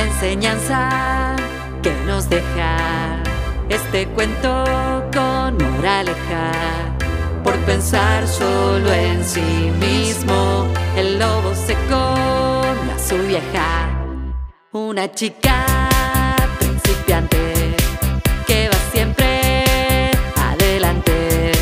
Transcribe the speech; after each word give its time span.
la 0.00 0.06
enseñanza 0.06 1.36
que 1.82 1.92
nos 2.06 2.28
deja 2.30 3.22
este 3.68 4.06
cuento 4.08 4.64
con 5.12 5.58
moraleja. 5.58 6.52
Por 7.44 7.56
pensar 7.70 8.26
solo 8.26 8.90
en 8.92 9.22
sí 9.24 9.70
mismo, 9.78 10.66
el 10.96 11.18
lobo 11.18 11.54
se 11.54 11.74
come 11.90 12.92
a 12.96 12.98
su 12.98 13.16
vieja. 13.26 13.68
Una 14.72 15.10
chica 15.12 15.56
principiante 16.58 17.76
que 18.46 18.68
va 18.70 18.78
siempre 18.92 20.12
adelante. 20.50 21.52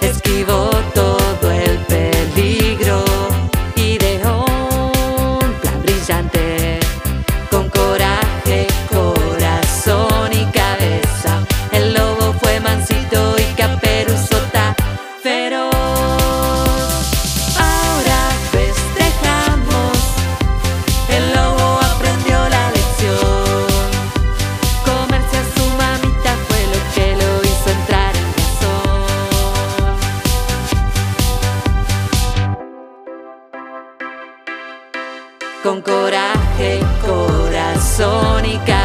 Esquivó 0.00 0.70
todo 0.94 1.50
el 1.50 1.76
peligro 1.94 3.04
y 3.76 3.98
dejó 3.98 4.44
un 5.42 5.52
plan 5.60 5.82
brillante. 5.82 6.47
Con 35.68 35.82
coraje, 35.82 36.80
corazón 37.04 38.46
y 38.46 38.56
cabeza, 38.56 38.77